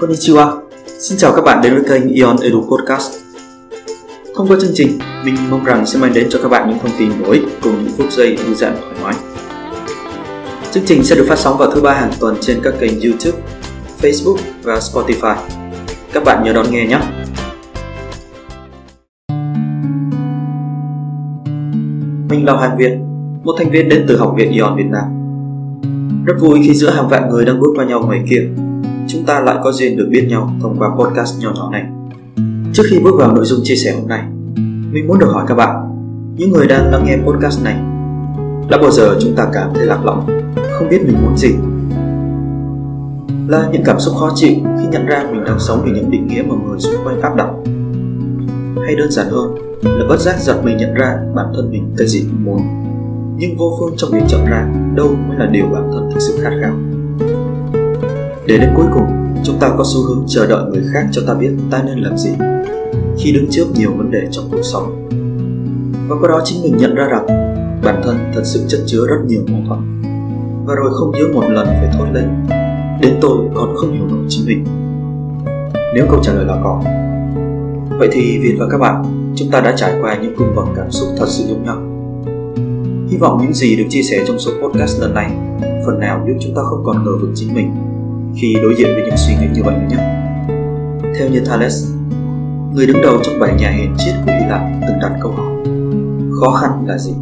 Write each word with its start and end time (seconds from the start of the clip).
Konnichiwa, 0.00 0.60
xin 0.98 1.18
chào 1.18 1.32
các 1.36 1.42
bạn 1.44 1.60
đến 1.62 1.74
với 1.74 1.82
kênh 1.88 2.08
Ion 2.08 2.36
Edu 2.42 2.60
Podcast. 2.60 3.12
Thông 4.36 4.48
qua 4.48 4.56
chương 4.60 4.70
trình, 4.74 4.98
mình 5.24 5.34
mong 5.50 5.64
rằng 5.64 5.86
sẽ 5.86 5.98
mang 5.98 6.12
đến 6.14 6.26
cho 6.30 6.38
các 6.42 6.48
bạn 6.48 6.68
những 6.68 6.78
thông 6.78 6.90
tin 6.98 7.10
bổ 7.22 7.30
ích 7.30 7.42
cùng 7.62 7.84
những 7.84 7.92
phút 7.96 8.12
giây 8.12 8.36
thư 8.36 8.54
giãn 8.54 8.76
thoải 8.80 8.94
mái. 9.02 9.14
Chương 10.72 10.84
trình 10.86 11.04
sẽ 11.04 11.16
được 11.16 11.24
phát 11.28 11.38
sóng 11.38 11.58
vào 11.58 11.70
thứ 11.70 11.80
ba 11.80 11.94
hàng 11.94 12.10
tuần 12.20 12.36
trên 12.40 12.60
các 12.62 12.74
kênh 12.80 13.00
YouTube, 13.00 13.38
Facebook 14.02 14.36
và 14.62 14.78
Spotify. 14.78 15.36
Các 16.12 16.24
bạn 16.24 16.44
nhớ 16.44 16.52
đón 16.52 16.66
nghe 16.70 16.86
nhé! 16.86 17.00
Mình 22.28 22.44
là 22.46 22.52
Hoàng 22.52 22.76
Việt, 22.78 22.92
một 23.44 23.54
thành 23.58 23.70
viên 23.70 23.88
đến 23.88 24.04
từ 24.08 24.16
Học 24.16 24.34
viện 24.36 24.52
Ion 24.52 24.76
Việt 24.76 24.86
Nam. 24.90 25.04
Rất 26.24 26.34
vui 26.40 26.60
khi 26.66 26.74
giữa 26.74 26.90
hàng 26.90 27.08
vạn 27.08 27.30
người 27.30 27.44
đang 27.44 27.60
bước 27.60 27.70
qua 27.76 27.84
nhau 27.84 28.02
ngoài 28.06 28.22
kia 28.30 28.48
chúng 29.12 29.24
ta 29.24 29.40
lại 29.40 29.56
có 29.64 29.72
duyên 29.72 29.96
được 29.96 30.08
biết 30.10 30.26
nhau 30.28 30.50
thông 30.62 30.76
qua 30.78 30.88
podcast 30.98 31.42
nhỏ 31.42 31.52
nhỏ 31.54 31.70
này. 31.72 31.84
Trước 32.72 32.82
khi 32.90 32.98
bước 32.98 33.14
vào 33.18 33.34
nội 33.34 33.44
dung 33.44 33.60
chia 33.62 33.74
sẻ 33.74 33.94
hôm 34.00 34.08
nay, 34.08 34.24
mình 34.92 35.06
muốn 35.08 35.18
được 35.18 35.26
hỏi 35.32 35.44
các 35.48 35.54
bạn, 35.54 35.76
những 36.36 36.52
người 36.52 36.66
đang 36.66 36.90
lắng 36.90 37.04
nghe 37.06 37.16
podcast 37.16 37.64
này, 37.64 37.74
đã 38.68 38.78
bao 38.78 38.90
giờ 38.90 39.16
chúng 39.20 39.34
ta 39.36 39.48
cảm 39.52 39.70
thấy 39.74 39.86
lạc 39.86 40.04
lõng, 40.04 40.26
không 40.72 40.88
biết 40.88 40.98
mình 41.06 41.16
muốn 41.22 41.36
gì? 41.36 41.48
Là 43.48 43.68
những 43.72 43.82
cảm 43.84 44.00
xúc 44.00 44.14
khó 44.20 44.32
chịu 44.34 44.54
khi 44.80 44.86
nhận 44.90 45.06
ra 45.06 45.24
mình 45.32 45.44
đang 45.44 45.58
sống 45.58 45.82
vì 45.84 45.92
những 45.92 46.10
định 46.10 46.26
nghĩa 46.26 46.42
mà 46.42 46.54
người 46.64 46.78
xung 46.78 47.04
quanh 47.04 47.20
áp 47.20 47.36
đặt? 47.36 47.50
Hay 48.86 48.96
đơn 48.96 49.10
giản 49.10 49.26
hơn 49.30 49.54
là 49.82 50.06
bất 50.08 50.20
giác 50.20 50.34
giật 50.38 50.60
mình 50.64 50.76
nhận 50.76 50.94
ra 50.94 51.18
bản 51.34 51.46
thân 51.54 51.70
mình 51.70 51.94
cái 51.98 52.06
gì 52.08 52.24
cũng 52.30 52.44
muốn, 52.44 52.60
nhưng 53.36 53.56
vô 53.56 53.76
phương 53.80 53.94
trong 53.96 54.10
việc 54.10 54.22
chọn 54.28 54.44
ra 54.44 54.68
đâu 54.94 55.08
mới 55.28 55.38
là 55.38 55.46
điều 55.46 55.66
bản 55.72 55.90
thân 55.92 56.10
thực 56.12 56.20
sự 56.20 56.38
khát 56.42 56.52
khao 56.62 56.72
để 58.50 58.58
đến 58.58 58.70
cuối 58.76 58.86
cùng, 58.94 59.34
chúng 59.44 59.58
ta 59.60 59.70
có 59.78 59.84
xu 59.86 60.02
hướng 60.02 60.24
chờ 60.28 60.46
đợi 60.46 60.64
người 60.70 60.82
khác 60.92 61.06
cho 61.12 61.22
ta 61.26 61.34
biết 61.34 61.50
ta 61.70 61.82
nên 61.82 61.98
làm 61.98 62.18
gì 62.18 62.30
khi 63.18 63.32
đứng 63.32 63.46
trước 63.50 63.66
nhiều 63.74 63.90
vấn 63.96 64.10
đề 64.10 64.20
trong 64.30 64.44
cuộc 64.50 64.62
sống. 64.62 65.08
Và 66.08 66.16
qua 66.20 66.28
đó 66.28 66.40
chính 66.44 66.62
mình 66.62 66.76
nhận 66.76 66.94
ra 66.94 67.04
rằng 67.04 67.26
bản 67.84 68.00
thân 68.04 68.16
thật 68.34 68.42
sự 68.44 68.64
chất 68.68 68.80
chứa 68.86 69.06
rất 69.06 69.16
nhiều 69.26 69.40
mâu 69.48 69.60
thuẫn. 69.68 70.02
Và 70.66 70.74
rồi 70.74 70.90
không 70.92 71.10
nhớ 71.10 71.24
một 71.34 71.44
lần 71.48 71.66
phải 71.66 71.88
thốt 71.98 72.04
lên, 72.12 72.28
đến 73.00 73.14
tôi 73.20 73.38
còn 73.54 73.76
không 73.76 73.92
hiểu 73.92 74.06
nổi 74.06 74.24
chính 74.28 74.46
mình. 74.46 74.64
Nếu 75.94 76.06
câu 76.10 76.20
trả 76.22 76.32
lời 76.32 76.44
là 76.44 76.60
có, 76.64 76.82
vậy 77.98 78.08
thì 78.12 78.38
việt 78.38 78.56
và 78.58 78.66
các 78.70 78.78
bạn, 78.78 79.02
chúng 79.36 79.50
ta 79.50 79.60
đã 79.60 79.74
trải 79.76 79.94
qua 80.02 80.16
những 80.22 80.34
cung 80.36 80.54
bậc 80.56 80.68
cảm 80.76 80.90
xúc 80.90 81.08
thật 81.18 81.26
sự 81.28 81.44
giống 81.48 81.64
nhau. 81.64 81.76
Hy 83.10 83.16
vọng 83.16 83.38
những 83.42 83.54
gì 83.54 83.76
được 83.76 83.86
chia 83.88 84.02
sẻ 84.02 84.24
trong 84.26 84.38
số 84.38 84.52
podcast 84.62 85.00
lần 85.00 85.14
này 85.14 85.30
phần 85.86 86.00
nào 86.00 86.24
giúp 86.28 86.34
chúng 86.40 86.54
ta 86.54 86.62
không 86.62 86.82
còn 86.84 87.04
ngờ 87.04 87.12
vực 87.20 87.30
chính 87.34 87.54
mình 87.54 87.89
khi 88.36 88.56
đối 88.62 88.74
diện 88.74 88.94
với 88.94 89.02
những 89.04 89.16
suy 89.16 89.34
nghĩ 89.34 89.46
như 89.54 89.62
vậy 89.64 89.74
nhé. 89.88 89.96
Theo 91.18 91.28
như 91.28 91.40
Thales, 91.46 91.86
người 92.74 92.86
đứng 92.86 93.02
đầu 93.02 93.18
trong 93.22 93.40
bảy 93.40 93.54
nhà 93.54 93.70
hiền 93.70 93.94
triết 93.98 94.14
của 94.26 94.32
Hy 94.32 94.46
Lạp 94.48 94.60
từng 94.88 94.98
đặt 95.00 95.12
câu 95.22 95.32
hỏi 95.32 95.54
Khó 96.40 96.50
khăn 96.50 96.84
là 96.86 96.98
gì? 96.98 97.12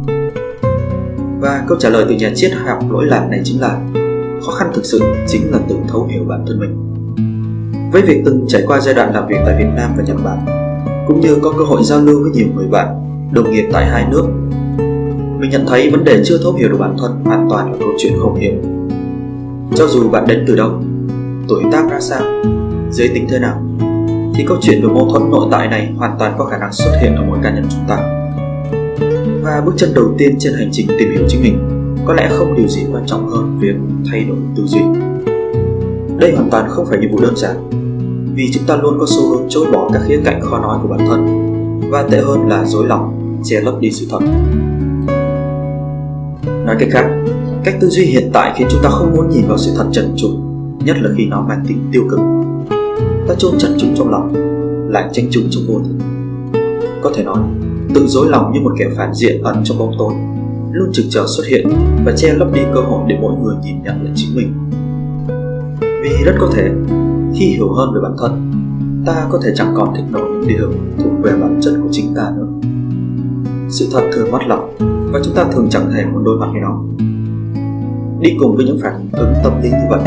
Và 1.39 1.63
câu 1.67 1.77
trả 1.79 1.89
lời 1.89 2.05
từ 2.09 2.15
nhà 2.15 2.31
triết 2.35 2.51
học 2.53 2.79
lỗi 2.91 3.05
lạc 3.05 3.27
này 3.29 3.41
chính 3.43 3.61
là 3.61 3.79
Khó 4.45 4.51
khăn 4.51 4.71
thực 4.73 4.85
sự 4.85 5.01
chính 5.27 5.51
là 5.51 5.59
tự 5.69 5.75
thấu 5.87 6.07
hiểu 6.11 6.23
bản 6.27 6.45
thân 6.47 6.59
mình 6.59 6.93
Với 7.91 8.01
việc 8.01 8.21
từng 8.25 8.45
trải 8.47 8.63
qua 8.67 8.79
giai 8.79 8.93
đoạn 8.93 9.13
làm 9.13 9.27
việc 9.27 9.37
tại 9.45 9.55
Việt 9.59 9.69
Nam 9.75 9.93
và 9.97 10.03
Nhật 10.03 10.17
Bản 10.23 10.45
Cũng 11.07 11.19
như 11.19 11.35
có 11.43 11.53
cơ 11.57 11.63
hội 11.63 11.83
giao 11.83 11.99
lưu 11.99 12.23
với 12.23 12.31
nhiều 12.31 12.47
người 12.55 12.67
bạn, 12.67 12.87
đồng 13.33 13.51
nghiệp 13.51 13.69
tại 13.71 13.85
hai 13.85 14.05
nước 14.11 14.25
Mình 15.39 15.49
nhận 15.49 15.65
thấy 15.67 15.89
vấn 15.89 16.03
đề 16.03 16.21
chưa 16.25 16.37
thấu 16.43 16.53
hiểu 16.53 16.69
được 16.69 16.77
bản 16.79 16.95
thân 16.99 17.23
hoàn 17.23 17.47
toàn 17.49 17.71
là 17.71 17.77
câu 17.79 17.89
chuyện 17.97 18.13
không 18.21 18.35
hiểu 18.35 18.53
cho 19.75 19.87
dù 19.87 20.09
bạn 20.09 20.27
đến 20.27 20.43
từ 20.47 20.55
đâu 20.55 20.71
tuổi 21.49 21.63
tác 21.71 21.89
ra 21.91 21.99
sao? 21.99 22.21
Giới 22.91 23.07
tính 23.07 23.27
thế 23.29 23.39
nào? 23.39 23.61
Thì 24.35 24.45
câu 24.47 24.57
chuyện 24.61 24.81
về 24.81 24.87
mâu 24.87 25.09
thuẫn 25.09 25.31
nội 25.31 25.47
tại 25.51 25.67
này 25.67 25.93
hoàn 25.97 26.15
toàn 26.19 26.35
có 26.37 26.45
khả 26.45 26.57
năng 26.57 26.73
xuất 26.73 26.91
hiện 27.01 27.15
ở 27.15 27.23
mỗi 27.27 27.39
cá 27.43 27.49
nhân 27.49 27.65
chúng 27.69 27.87
ta. 27.87 27.97
Và 29.43 29.61
bước 29.65 29.73
chân 29.77 29.93
đầu 29.95 30.15
tiên 30.17 30.35
trên 30.39 30.53
hành 30.53 30.69
trình 30.71 30.87
tìm 30.99 31.11
hiểu 31.11 31.23
chính 31.27 31.41
mình 31.43 31.59
có 32.05 32.13
lẽ 32.13 32.29
không 32.31 32.57
điều 32.57 32.67
gì 32.67 32.81
quan 32.91 33.03
trọng 33.05 33.29
hơn 33.29 33.59
việc 33.59 33.75
thay 34.11 34.23
đổi 34.23 34.37
tư 34.55 34.63
duy. 34.65 34.81
Đây 36.17 36.31
hoàn 36.35 36.49
toàn 36.51 36.69
không 36.69 36.85
phải 36.85 36.97
nhiệm 36.97 37.11
vụ 37.11 37.19
đơn 37.21 37.35
giản, 37.35 37.55
vì 38.35 38.51
chúng 38.53 38.63
ta 38.67 38.75
luôn 38.75 38.97
có 38.99 39.05
xu 39.07 39.29
hướng 39.29 39.45
chối 39.49 39.65
bỏ 39.73 39.89
các 39.93 40.01
khía 40.07 40.19
cạnh 40.25 40.41
khó 40.41 40.59
nói 40.59 40.79
của 40.81 40.87
bản 40.87 41.07
thân 41.07 41.49
và 41.91 42.03
tệ 42.03 42.17
hơn 42.17 42.49
là 42.49 42.65
dối 42.65 42.87
lòng, 42.87 43.35
che 43.43 43.61
lấp 43.61 43.73
đi 43.79 43.91
sự 43.91 44.07
thật. 44.11 44.19
Nói 46.65 46.75
cách 46.79 46.89
khác, 46.91 47.05
cách 47.63 47.75
tư 47.81 47.87
duy 47.87 48.05
hiện 48.05 48.29
tại 48.33 48.53
khiến 48.55 48.67
chúng 48.71 48.81
ta 48.83 48.89
không 48.89 49.11
muốn 49.15 49.29
nhìn 49.29 49.47
vào 49.47 49.57
sự 49.57 49.71
thật 49.77 49.85
trần 49.91 50.13
trụi 50.17 50.31
nhất 50.85 50.97
là 51.01 51.09
khi 51.17 51.25
nó 51.25 51.45
mang 51.49 51.63
tính 51.67 51.77
tiêu 51.91 52.03
cực. 52.09 52.19
Ta 53.27 53.35
chôn 53.37 53.51
chặt 53.57 53.69
chúng 53.77 53.95
trong 53.95 54.09
lòng, 54.09 54.33
lại 54.89 55.09
tranh 55.11 55.25
chúng 55.31 55.43
trong 55.49 55.63
vô 55.67 55.79
thức. 55.79 56.05
Có 57.01 57.11
thể 57.15 57.23
nói, 57.23 57.37
tự 57.95 58.07
dối 58.07 58.29
lòng 58.29 58.51
như 58.53 58.59
một 58.61 58.71
kẻ 58.79 58.85
phản 58.97 59.13
diện 59.13 59.43
ẩn 59.43 59.61
trong 59.63 59.79
bóng 59.79 59.91
tối, 59.99 60.13
luôn 60.71 60.89
trực 60.93 61.05
chờ 61.09 61.25
xuất 61.27 61.47
hiện 61.47 61.69
và 62.05 62.11
che 62.17 62.33
lấp 62.33 62.47
đi 62.53 62.61
cơ 62.73 62.81
hội 62.81 63.03
để 63.07 63.17
mỗi 63.21 63.33
người 63.43 63.55
nhìn 63.63 63.83
nhận 63.83 64.03
lại 64.03 64.13
chính 64.15 64.35
mình. 64.35 64.53
Vì 65.79 66.23
rất 66.25 66.35
có 66.39 66.49
thể, 66.55 66.69
khi 67.35 67.45
hiểu 67.45 67.73
hơn 67.73 67.93
về 67.93 68.01
bản 68.03 68.15
thân, 68.19 68.51
ta 69.05 69.27
có 69.31 69.39
thể 69.43 69.51
chẳng 69.55 69.73
còn 69.75 69.93
thích 69.95 70.05
nổi 70.11 70.29
những 70.31 70.47
điều 70.47 70.71
thuộc 71.03 71.11
về 71.23 71.31
bản 71.41 71.59
chất 71.61 71.73
của 71.83 71.89
chính 71.91 72.13
ta 72.15 72.31
nữa. 72.37 72.47
Sự 73.69 73.87
thật 73.93 74.09
thường 74.13 74.31
mất 74.31 74.39
lòng 74.47 74.77
và 75.11 75.19
chúng 75.23 75.35
ta 75.35 75.45
thường 75.53 75.67
chẳng 75.69 75.91
thể 75.93 76.05
muốn 76.05 76.23
đối 76.23 76.37
mặt 76.39 76.47
với 76.51 76.61
nó. 76.61 76.83
Đi 78.19 78.37
cùng 78.39 78.55
với 78.55 78.65
những 78.65 78.79
phản 78.81 79.09
ứng 79.11 79.33
tâm 79.43 79.61
lý 79.61 79.69
như 79.69 79.85
vậy 79.89 80.01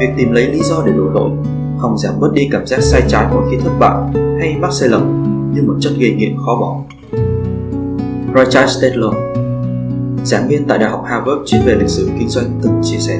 việc 0.00 0.08
tìm 0.16 0.32
lấy 0.32 0.46
lý 0.46 0.60
do 0.62 0.82
để 0.86 0.92
đổ 0.92 1.04
lỗi, 1.14 1.30
không 1.78 1.98
giảm 1.98 2.20
bớt 2.20 2.32
đi 2.32 2.48
cảm 2.52 2.66
giác 2.66 2.80
sai 2.80 3.02
trái 3.08 3.26
mỗi 3.30 3.42
khi 3.50 3.56
thất 3.56 3.70
bại 3.78 4.22
hay 4.40 4.56
mắc 4.60 4.72
sai 4.72 4.88
lầm 4.88 5.22
như 5.54 5.62
một 5.62 5.74
chất 5.80 5.92
gây 5.98 6.14
nghiện 6.14 6.36
khó 6.46 6.56
bỏ. 6.60 6.80
Richard 8.34 8.78
Stedler 8.78 9.12
giảng 10.24 10.48
viên 10.48 10.64
tại 10.64 10.78
Đại 10.78 10.90
học 10.90 11.04
Harvard 11.06 11.40
chuyên 11.46 11.62
về 11.66 11.74
lịch 11.74 11.88
sử 11.88 12.10
kinh 12.18 12.28
doanh 12.28 12.60
từng 12.62 12.80
chia 12.82 12.98
sẻ. 12.98 13.18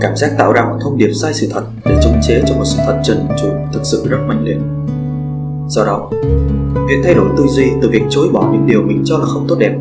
Cảm 0.00 0.16
giác 0.16 0.30
tạo 0.38 0.52
ra 0.52 0.64
một 0.64 0.76
thông 0.82 0.96
điệp 0.96 1.12
sai 1.12 1.34
sự 1.34 1.48
thật 1.52 1.62
để 1.84 1.96
chống 2.02 2.20
chế 2.28 2.42
cho 2.46 2.54
một 2.54 2.64
sự 2.64 2.78
thật 2.86 3.00
trần 3.04 3.26
trụi 3.40 3.50
thực 3.72 3.84
sự 3.84 4.06
rất 4.08 4.18
mạnh 4.28 4.44
liệt. 4.44 4.58
Do 5.68 5.84
đó, 5.84 6.10
việc 6.88 6.96
thay 7.04 7.14
đổi 7.14 7.28
tư 7.36 7.44
duy 7.48 7.64
từ 7.82 7.88
việc 7.90 8.02
chối 8.10 8.28
bỏ 8.32 8.48
những 8.52 8.66
điều 8.66 8.82
mình 8.82 9.02
cho 9.04 9.18
là 9.18 9.24
không 9.24 9.46
tốt 9.48 9.56
đẹp, 9.58 9.74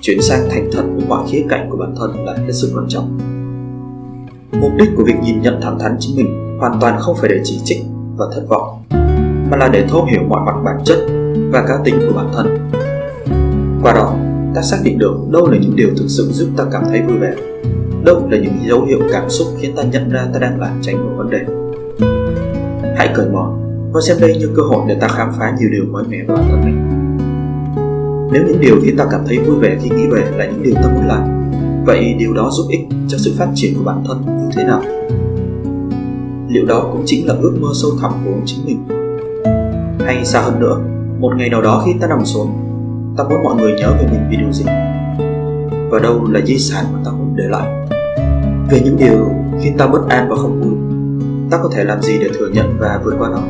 chuyển 0.00 0.22
sang 0.22 0.48
thành 0.50 0.70
thật 0.72 0.82
với 0.94 1.04
mọi 1.08 1.28
khía 1.30 1.44
cạnh 1.48 1.68
của 1.70 1.76
bản 1.76 1.94
thân 1.98 2.24
là 2.24 2.34
hết 2.46 2.52
sức 2.52 2.70
quan 2.74 2.86
trọng 2.88 3.18
mục 4.60 4.72
đích 4.78 4.88
của 4.96 5.04
việc 5.04 5.16
nhìn 5.22 5.42
nhận 5.42 5.60
thẳng 5.60 5.78
thắn 5.78 5.96
chính 5.98 6.16
mình 6.16 6.58
hoàn 6.58 6.80
toàn 6.80 7.00
không 7.00 7.16
phải 7.20 7.30
để 7.30 7.40
chỉ 7.44 7.60
trích 7.64 7.82
và 8.16 8.26
thất 8.34 8.42
vọng, 8.48 8.82
mà 9.50 9.56
là 9.56 9.68
để 9.68 9.86
thấu 9.88 10.04
hiểu 10.04 10.20
mọi 10.28 10.40
mặt 10.46 10.54
bản 10.64 10.76
chất 10.84 10.98
và 11.52 11.64
cá 11.68 11.74
tính 11.84 11.94
của 12.08 12.14
bản 12.16 12.28
thân. 12.34 12.70
Qua 13.82 13.92
đó, 13.92 14.16
ta 14.54 14.62
xác 14.62 14.76
định 14.84 14.98
được 14.98 15.14
đâu 15.30 15.50
là 15.50 15.58
những 15.58 15.76
điều 15.76 15.88
thực 15.88 16.06
sự 16.08 16.28
giúp 16.32 16.48
ta 16.56 16.64
cảm 16.72 16.82
thấy 16.88 17.02
vui 17.02 17.18
vẻ, 17.18 17.34
đâu 18.04 18.28
là 18.30 18.38
những 18.38 18.54
dấu 18.68 18.84
hiệu 18.84 18.98
cảm 19.12 19.30
xúc 19.30 19.48
khiến 19.58 19.76
ta 19.76 19.82
nhận 19.82 20.10
ra 20.10 20.26
ta 20.32 20.38
đang 20.38 20.60
lảng 20.60 20.78
tránh 20.82 20.96
một 21.04 21.12
vấn 21.16 21.30
đề. 21.30 21.40
Hãy 22.96 23.08
cởi 23.14 23.28
mở 23.28 23.44
và 23.92 24.00
xem 24.08 24.16
đây 24.20 24.36
như 24.38 24.48
cơ 24.56 24.62
hội 24.62 24.82
để 24.88 24.96
ta 25.00 25.08
khám 25.08 25.30
phá 25.38 25.56
nhiều 25.60 25.68
điều 25.72 25.84
mới 25.92 26.04
mẻ 26.08 26.16
về 26.16 26.34
bản 26.34 26.44
thân 26.48 26.60
mình. 26.64 26.88
Nếu 28.32 28.42
những 28.46 28.60
điều 28.60 28.76
khiến 28.82 28.96
ta 28.96 29.04
cảm 29.10 29.20
thấy 29.26 29.38
vui 29.38 29.56
vẻ 29.56 29.76
khi 29.82 29.90
nghĩ 29.90 30.06
về 30.10 30.24
là 30.36 30.46
những 30.46 30.62
điều 30.62 30.74
ta 30.74 30.88
muốn 30.94 31.06
làm, 31.06 31.52
vậy 31.86 32.14
điều 32.18 32.34
đó 32.34 32.50
giúp 32.52 32.64
ích 32.70 32.80
cho 33.08 33.18
sự 33.18 33.32
phát 33.38 33.48
triển 33.54 33.74
của 33.74 33.84
bản 33.84 34.04
thân 34.06 34.41
thế 34.56 34.64
nào? 34.64 34.82
Liệu 36.48 36.66
đó 36.66 36.88
cũng 36.92 37.02
chính 37.06 37.26
là 37.26 37.34
ước 37.40 37.56
mơ 37.60 37.68
sâu 37.74 37.90
thẳm 38.00 38.12
của 38.24 38.32
chính 38.46 38.66
mình? 38.66 38.84
Hay 40.06 40.24
xa 40.24 40.40
hơn 40.40 40.60
nữa, 40.60 40.80
một 41.18 41.32
ngày 41.36 41.48
nào 41.48 41.62
đó 41.62 41.82
khi 41.86 41.92
ta 42.00 42.06
nằm 42.06 42.24
xuống, 42.24 42.50
ta 43.16 43.24
muốn 43.24 43.44
mọi 43.44 43.56
người 43.56 43.72
nhớ 43.72 43.92
về 44.00 44.06
mình 44.10 44.20
vì 44.30 44.36
điều 44.36 44.52
gì? 44.52 44.64
Và 45.90 45.98
đâu 46.02 46.26
là 46.30 46.40
di 46.46 46.58
sản 46.58 46.84
mà 46.92 46.98
ta 47.04 47.10
muốn 47.10 47.36
để 47.36 47.44
lại? 47.48 47.88
Về 48.70 48.80
những 48.84 48.96
điều 48.96 49.30
khi 49.60 49.70
ta 49.78 49.86
bất 49.86 50.08
an 50.08 50.28
và 50.28 50.36
không 50.36 50.60
vui, 50.60 50.74
ta 51.50 51.58
có 51.62 51.70
thể 51.74 51.84
làm 51.84 52.02
gì 52.02 52.18
để 52.18 52.28
thừa 52.38 52.48
nhận 52.48 52.66
và 52.78 53.00
vượt 53.04 53.14
qua 53.18 53.28
nó? 53.28 53.42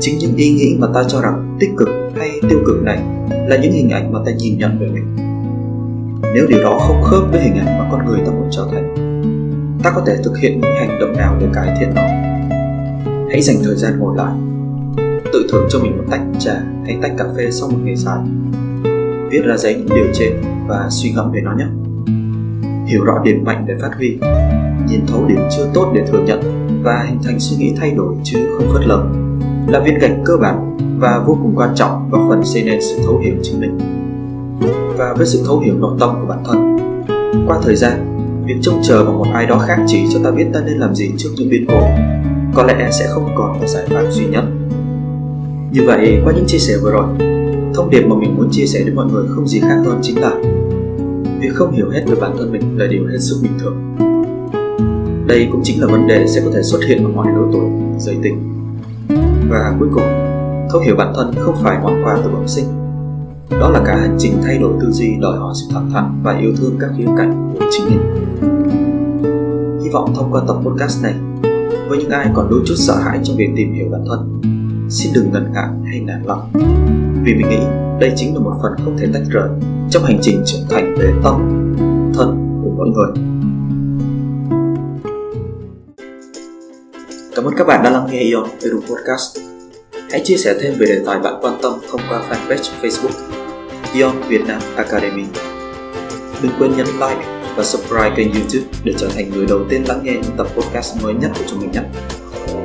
Chính 0.00 0.18
những 0.18 0.36
ý 0.36 0.50
nghĩ 0.50 0.76
mà 0.78 0.86
ta 0.94 1.04
cho 1.08 1.20
rằng 1.20 1.56
tích 1.60 1.70
cực 1.76 1.88
hay 2.16 2.30
tiêu 2.48 2.58
cực 2.66 2.82
này 2.82 2.98
là 3.48 3.56
những 3.56 3.72
hình 3.72 3.90
ảnh 3.90 4.12
mà 4.12 4.20
ta 4.26 4.32
nhìn 4.32 4.58
nhận 4.58 4.78
về 4.80 4.86
mình. 4.88 5.16
Nếu 6.34 6.46
điều 6.48 6.62
đó 6.62 6.78
không 6.80 7.02
khớp 7.02 7.22
với 7.30 7.40
hình 7.40 7.54
ảnh 7.54 7.78
mà 7.78 7.88
con 7.92 8.06
người 8.06 8.20
ta 8.26 8.32
muốn 8.32 8.48
trở 8.50 8.66
thành 8.72 9.13
ta 9.84 9.90
có 9.94 10.02
thể 10.06 10.16
thực 10.24 10.38
hiện 10.38 10.60
những 10.60 10.74
hành 10.74 10.98
động 11.00 11.12
nào 11.16 11.36
để 11.40 11.46
cải 11.54 11.76
thiện 11.80 11.94
nó? 11.94 12.02
Hãy 13.30 13.42
dành 13.42 13.56
thời 13.64 13.76
gian 13.76 13.98
ngồi 13.98 14.16
lại. 14.16 14.32
Tự 15.32 15.46
thưởng 15.52 15.66
cho 15.70 15.78
mình 15.78 15.96
một 15.96 16.04
tách 16.10 16.20
trà 16.38 16.52
hay 16.84 16.98
tách 17.02 17.12
cà 17.18 17.24
phê 17.36 17.50
sau 17.50 17.68
một 17.68 17.78
ngày 17.82 17.96
dài. 17.96 18.18
Viết 19.30 19.42
ra 19.44 19.56
giấy 19.56 19.74
những 19.74 19.88
điều 19.94 20.06
trên 20.12 20.32
và 20.68 20.86
suy 20.90 21.12
ngẫm 21.12 21.32
về 21.32 21.40
nó 21.40 21.52
nhé. 21.56 21.66
Hiểu 22.86 23.04
rõ 23.04 23.22
điểm 23.24 23.44
mạnh 23.44 23.64
để 23.68 23.74
phát 23.82 23.90
huy. 23.96 24.18
Nhìn 24.88 25.00
thấu 25.06 25.24
điểm 25.28 25.38
chưa 25.56 25.66
tốt 25.74 25.92
để 25.94 26.04
thừa 26.06 26.22
nhận 26.26 26.40
và 26.82 27.06
hình 27.08 27.18
thành 27.24 27.40
suy 27.40 27.56
nghĩ 27.56 27.74
thay 27.80 27.90
đổi 27.90 28.14
chứ 28.22 28.38
không 28.58 28.68
phớt 28.72 28.86
lờ. 28.86 29.04
Là 29.68 29.80
viên 29.80 29.98
gạch 29.98 30.12
cơ 30.24 30.36
bản 30.36 30.76
và 30.98 31.22
vô 31.26 31.38
cùng 31.42 31.52
quan 31.56 31.74
trọng 31.74 32.10
góp 32.10 32.22
phần 32.28 32.44
xây 32.44 32.64
nên 32.64 32.80
sự 32.80 33.00
thấu 33.04 33.18
hiểu 33.18 33.34
chính 33.42 33.60
mình. 33.60 33.78
Và 34.96 35.14
với 35.16 35.26
sự 35.26 35.44
thấu 35.46 35.58
hiểu 35.58 35.74
nội 35.78 35.96
tâm 36.00 36.10
của 36.20 36.26
bản 36.26 36.44
thân, 36.44 36.76
qua 37.46 37.60
thời 37.64 37.76
gian 37.76 38.14
việc 38.46 38.56
trông 38.62 38.80
chờ 38.82 39.04
vào 39.04 39.12
một 39.12 39.26
ai 39.32 39.46
đó 39.46 39.58
khác 39.58 39.78
chỉ 39.86 40.04
cho 40.12 40.20
ta 40.24 40.30
biết 40.30 40.46
ta 40.52 40.60
nên 40.60 40.78
làm 40.78 40.94
gì 40.94 41.10
trước 41.16 41.30
những 41.36 41.48
biến 41.48 41.66
cố. 41.68 41.88
Có 42.54 42.62
lẽ 42.62 42.90
sẽ 42.92 43.06
không 43.08 43.28
còn 43.36 43.60
là 43.60 43.66
giải 43.66 43.86
pháp 43.88 44.04
duy 44.10 44.26
nhất. 44.26 44.44
Như 45.72 45.80
vậy, 45.86 46.20
qua 46.24 46.32
những 46.32 46.46
chia 46.46 46.58
sẻ 46.58 46.74
vừa 46.82 46.92
rồi, 46.92 47.06
thông 47.74 47.90
điệp 47.90 48.02
mà 48.06 48.16
mình 48.16 48.36
muốn 48.36 48.48
chia 48.50 48.66
sẻ 48.66 48.80
đến 48.84 48.96
mọi 48.96 49.06
người 49.06 49.24
không 49.28 49.48
gì 49.48 49.60
khác 49.60 49.76
hơn 49.84 49.98
chính 50.02 50.20
là 50.20 50.34
việc 51.40 51.54
không 51.54 51.72
hiểu 51.72 51.90
hết 51.90 52.02
về 52.06 52.14
bản 52.20 52.36
thân 52.38 52.52
mình 52.52 52.78
là 52.78 52.86
điều 52.86 53.06
hết 53.06 53.18
sức 53.18 53.36
bình 53.42 53.52
thường. 53.60 53.76
Đây 55.26 55.48
cũng 55.52 55.60
chính 55.64 55.80
là 55.80 55.86
vấn 55.86 56.06
đề 56.06 56.26
sẽ 56.26 56.40
có 56.44 56.50
thể 56.54 56.62
xuất 56.62 56.80
hiện 56.88 57.04
ở 57.04 57.10
mọi 57.10 57.26
lứa 57.34 57.48
tuổi, 57.52 57.70
giới 57.98 58.16
tính. 58.22 58.38
Và 59.48 59.76
cuối 59.78 59.88
cùng 59.94 60.04
thấu 60.70 60.80
hiểu 60.80 60.96
bản 60.96 61.12
thân 61.16 61.34
không 61.38 61.54
phải 61.62 61.78
món 61.82 62.04
quà 62.04 62.18
từ 62.24 62.30
bẩm 62.30 62.48
sinh. 62.48 62.64
Đó 63.60 63.70
là 63.70 63.82
cả 63.86 63.96
hành 63.96 64.16
trình 64.18 64.32
thay 64.44 64.58
đổi 64.58 64.72
tư 64.80 64.90
duy, 64.90 65.16
đòi 65.20 65.38
hỏi 65.38 65.54
sự 65.60 65.66
thẳng 65.74 65.90
thắn 65.92 66.20
và 66.22 66.38
yêu 66.38 66.52
thương 66.56 66.76
các 66.80 66.90
khía 66.98 67.06
cạnh 67.18 67.50
của 67.54 67.66
chính 67.70 67.84
mình 67.86 68.23
hy 69.84 69.90
vọng 69.90 70.14
thông 70.16 70.32
qua 70.32 70.42
tập 70.48 70.56
podcast 70.64 71.02
này, 71.02 71.14
với 71.88 71.98
những 71.98 72.10
ai 72.10 72.30
còn 72.34 72.50
đôi 72.50 72.60
chút 72.66 72.74
sợ 72.76 72.94
hãi 72.94 73.20
trong 73.24 73.36
việc 73.36 73.48
tìm 73.56 73.74
hiểu 73.74 73.86
bản 73.92 74.04
thân, 74.08 74.40
xin 74.90 75.12
đừng 75.14 75.32
ngần 75.32 75.52
ngại 75.52 75.68
hay 75.90 76.00
nản 76.00 76.22
lòng 76.26 76.50
vì 77.24 77.34
mình 77.34 77.48
nghĩ 77.48 77.60
đây 78.00 78.12
chính 78.16 78.34
là 78.34 78.40
một 78.40 78.52
phần 78.62 78.72
không 78.84 78.96
thể 78.98 79.06
tách 79.12 79.22
rời 79.30 79.48
trong 79.90 80.04
hành 80.04 80.18
trình 80.22 80.42
trưởng 80.46 80.62
thành 80.70 80.94
về 80.98 81.12
tâm, 81.24 81.34
thân 82.14 82.60
của 82.62 82.70
mỗi 82.76 82.88
người 82.88 83.24
Cảm 87.36 87.44
ơn 87.44 87.54
các 87.56 87.66
bạn 87.66 87.82
đã 87.84 87.90
lắng 87.90 88.06
nghe 88.10 88.20
Ion 88.20 88.48
Edu 88.62 88.80
Podcast. 88.80 89.38
Hãy 90.10 90.20
chia 90.24 90.36
sẻ 90.36 90.54
thêm 90.60 90.74
về 90.78 90.86
đề 90.86 91.02
tài 91.06 91.18
bạn 91.18 91.34
quan 91.40 91.58
tâm 91.62 91.72
thông 91.90 92.00
qua 92.10 92.22
fanpage 92.30 92.70
Facebook 92.82 93.38
Ion 93.94 94.16
Việt 94.28 94.40
Nam 94.46 94.60
Academy. 94.76 95.24
Đừng 96.42 96.52
quên 96.58 96.76
nhấn 96.76 96.86
like 96.86 97.33
và 97.56 97.64
subscribe 97.64 98.12
kênh 98.16 98.32
YouTube 98.32 98.66
để 98.84 98.92
trở 98.98 99.08
thành 99.08 99.30
người 99.30 99.46
đầu 99.46 99.60
tiên 99.68 99.84
lắng 99.88 100.00
nghe 100.02 100.12
những 100.12 100.36
tập 100.36 100.46
podcast 100.56 101.02
mới 101.02 101.14
nhất 101.14 101.30
của 101.38 101.44
chúng 101.48 101.60
mình 101.60 101.70
nhé. 101.72 101.80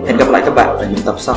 Hẹn 0.08 0.18
gặp 0.18 0.30
lại 0.30 0.42
các 0.46 0.52
bạn 0.56 0.78
ở 0.78 0.88
những 0.90 1.06
tập 1.06 1.16
sau. 1.20 1.36